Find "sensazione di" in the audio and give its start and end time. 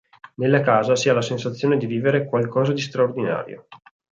1.21-1.85